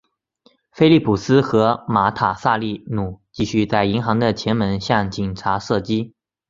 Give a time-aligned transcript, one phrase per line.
[0.71, 6.15] 菲利普斯和马塔萨利努继续在银行的前门向警察射击。